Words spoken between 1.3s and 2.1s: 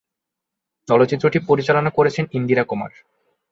পরিচালনা